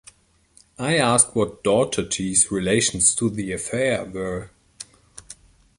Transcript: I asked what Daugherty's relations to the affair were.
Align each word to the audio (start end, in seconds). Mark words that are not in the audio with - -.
I 0.79 0.97
asked 0.97 1.35
what 1.35 1.63
Daugherty's 1.63 2.49
relations 2.49 3.13
to 3.13 3.29
the 3.29 3.51
affair 3.53 4.03
were. 4.03 4.49